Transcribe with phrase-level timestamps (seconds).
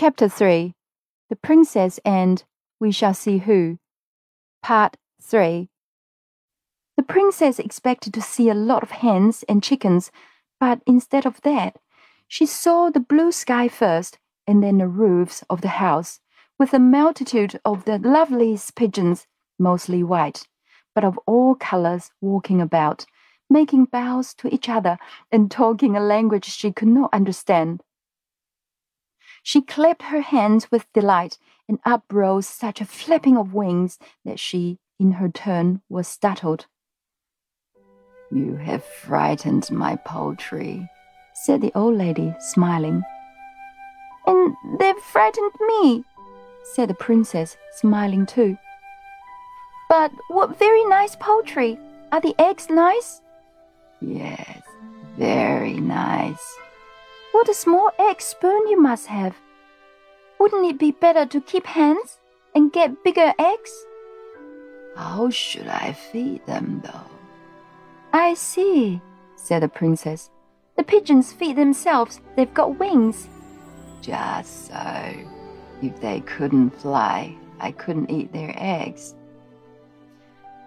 [0.00, 0.72] Chapter 3
[1.28, 2.42] The Princess and
[2.80, 3.76] We Shall See Who.
[4.62, 5.68] Part 3
[6.96, 10.10] The princess expected to see a lot of hens and chickens,
[10.58, 11.76] but instead of that,
[12.26, 16.20] she saw the blue sky first and then the roofs of the house,
[16.58, 19.26] with a multitude of the loveliest pigeons,
[19.58, 20.48] mostly white,
[20.94, 23.04] but of all colors, walking about,
[23.50, 24.96] making bows to each other
[25.30, 27.82] and talking a language she could not understand.
[29.42, 34.38] She clapped her hands with delight, and up rose such a flapping of wings that
[34.38, 36.66] she, in her turn, was startled.
[38.30, 40.88] You have frightened my poultry,
[41.34, 43.02] said the old lady, smiling.
[44.26, 46.04] And they've frightened me,
[46.62, 48.56] said the princess, smiling too.
[49.88, 51.78] But what very nice poultry!
[52.12, 53.20] Are the eggs nice?
[54.00, 54.62] Yes,
[55.16, 56.58] very nice.
[57.32, 59.36] What a small egg spoon you must have.
[60.38, 62.18] Wouldn't it be better to keep hens
[62.54, 63.86] and get bigger eggs?
[64.96, 67.10] How should I feed them, though?
[68.12, 69.00] I see,
[69.36, 70.30] said the princess.
[70.76, 73.28] The pigeons feed themselves, they've got wings.
[74.00, 75.14] Just so.
[75.82, 79.14] If they couldn't fly, I couldn't eat their eggs.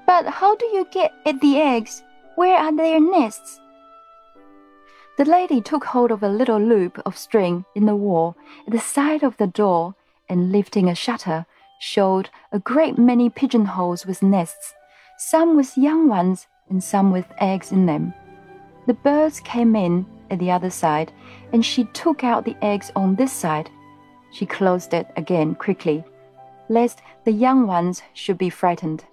[0.06, 2.04] But how do you get at the eggs?
[2.36, 3.60] Where are their nests?
[5.16, 8.80] The lady took hold of a little loop of string in the wall at the
[8.80, 9.94] side of the door
[10.28, 11.46] and lifting a shutter,
[11.80, 14.74] showed a great many pigeonholes with nests,
[15.20, 18.12] some with young ones and some with eggs in them.
[18.88, 21.12] The birds came in at the other side,
[21.52, 23.70] and she took out the eggs on this side.
[24.32, 26.04] She closed it again quickly,
[26.70, 29.06] lest the young ones should be frightened.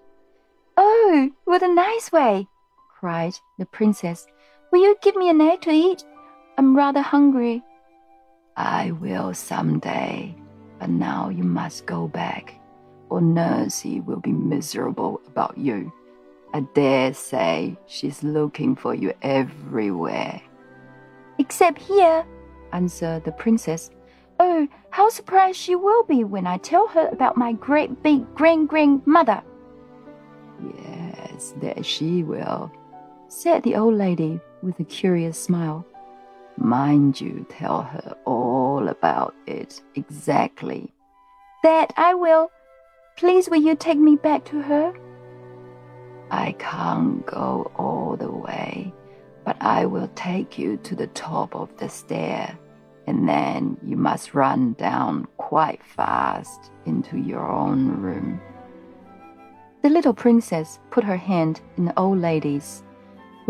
[0.78, 2.48] Oh, what a nice way!
[2.88, 4.26] cried the princess
[4.70, 6.04] Will you give me an egg to eat?
[6.56, 7.62] I'm rather hungry.
[8.56, 10.36] I will some day,
[10.78, 12.54] but now you must go back,
[13.08, 15.92] or Nursey will be miserable about you.
[16.53, 20.41] I dare say she's looking for you everywhere.
[21.38, 22.25] Except here,
[22.72, 23.91] answered the princess.
[24.38, 28.69] Oh, how surprised she will be when I tell her about my great big grand
[28.69, 29.42] grandmother.
[30.76, 32.70] Yes, that she will,
[33.30, 35.86] said the old lady with a curious smile.
[36.56, 40.92] Mind you tell her all about it exactly.
[41.62, 42.50] That I will.
[43.16, 44.92] Please, will you take me back to her?
[46.30, 48.92] I can't go all the way,
[49.44, 52.58] but I will take you to the top of the stair,
[53.06, 58.40] and then you must run down quite fast into your own room.
[59.82, 62.82] The little princess put her hand in the old lady's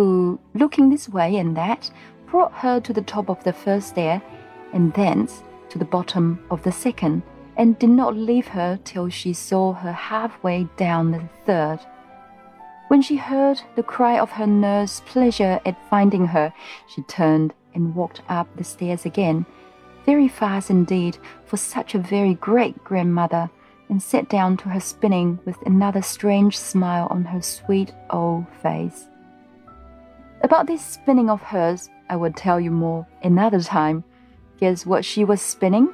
[0.00, 1.91] who, looking this way and that,
[2.31, 4.22] brought her to the top of the first stair,
[4.72, 7.22] and thence to the bottom of the second,
[7.59, 11.81] and did not leave her till she saw her halfway down the third.
[12.88, 16.50] When she heard the cry of her nurse's pleasure at finding her,
[16.88, 19.44] she turned and walked up the stairs again,
[20.06, 23.50] very fast indeed for such a very great grandmother,
[23.91, 29.09] and sat down to her spinning with another strange smile on her sweet old face.
[30.42, 34.04] About this spinning of hers, I will tell you more another time.
[34.58, 35.90] Guess what she was spinning?